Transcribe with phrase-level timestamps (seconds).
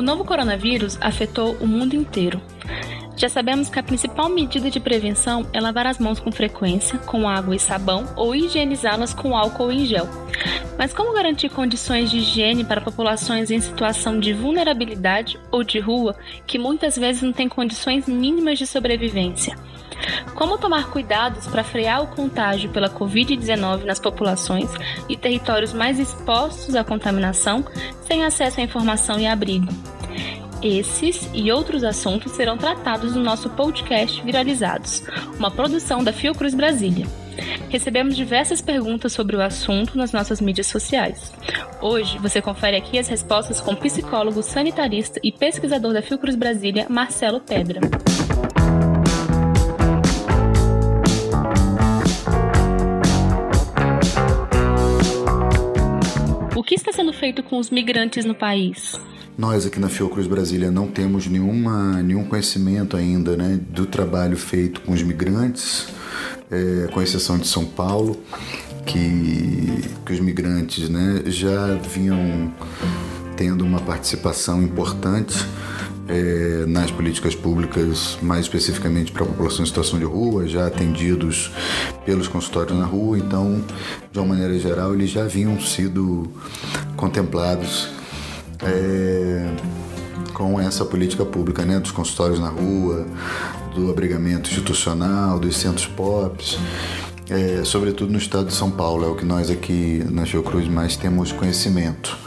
[0.00, 2.40] O novo coronavírus afetou o mundo inteiro.
[3.18, 7.28] Já sabemos que a principal medida de prevenção é lavar as mãos com frequência, com
[7.28, 10.08] água e sabão, ou higienizá-las com álcool em gel.
[10.78, 16.16] Mas como garantir condições de higiene para populações em situação de vulnerabilidade ou de rua
[16.46, 19.54] que muitas vezes não têm condições mínimas de sobrevivência?
[20.34, 24.70] Como tomar cuidados para frear o contágio pela Covid-19 nas populações
[25.10, 27.62] e territórios mais expostos à contaminação,
[28.06, 29.68] sem acesso à informação e abrigo?
[30.62, 35.02] Esses e outros assuntos serão tratados no nosso podcast Viralizados,
[35.38, 37.06] uma produção da Fiocruz Brasília.
[37.70, 41.32] Recebemos diversas perguntas sobre o assunto nas nossas mídias sociais.
[41.80, 46.86] Hoje você confere aqui as respostas com o psicólogo sanitarista e pesquisador da Fiocruz Brasília,
[46.90, 47.80] Marcelo Pedra.
[56.54, 59.00] O que está sendo feito com os migrantes no país?
[59.38, 64.80] Nós aqui na Fiocruz Brasília não temos nenhuma, nenhum conhecimento ainda né, do trabalho feito
[64.82, 65.88] com os migrantes,
[66.50, 68.18] é, com exceção de São Paulo,
[68.84, 72.52] que, que os migrantes né, já vinham
[73.36, 75.38] tendo uma participação importante
[76.06, 81.50] é, nas políticas públicas, mais especificamente para a população em situação de rua, já atendidos
[82.04, 83.64] pelos consultórios na rua, então,
[84.12, 86.30] de uma maneira geral, eles já haviam sido
[86.96, 87.99] contemplados
[88.62, 89.54] é,
[90.32, 93.06] com essa política pública, né, dos consultórios na rua,
[93.74, 96.58] do abrigamento institucional, dos centros POPs,
[97.28, 100.96] é, sobretudo no estado de São Paulo, é o que nós aqui na Geocruz mais
[100.96, 102.18] temos conhecimento.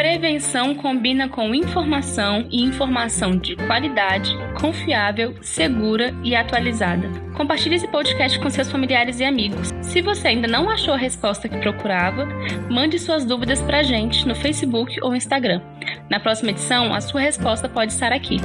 [0.00, 7.06] Prevenção combina com informação e informação de qualidade, confiável, segura e atualizada.
[7.36, 9.68] Compartilhe esse podcast com seus familiares e amigos.
[9.82, 12.26] Se você ainda não achou a resposta que procurava,
[12.70, 15.60] mande suas dúvidas para a gente no Facebook ou Instagram.
[16.08, 18.38] Na próxima edição, a sua resposta pode estar aqui.